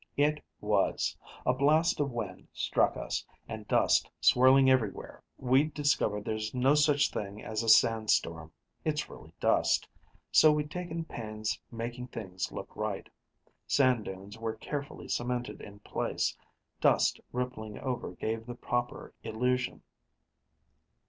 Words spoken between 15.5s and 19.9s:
in place; dust rippling over gave the proper illusion.